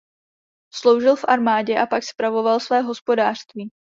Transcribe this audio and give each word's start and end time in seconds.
Sloužil 0.73 1.15
v 1.15 1.25
armádě 1.27 1.79
a 1.79 1.85
pak 1.85 2.03
spravoval 2.03 2.59
své 2.59 2.81
hospodářství. 2.81 3.69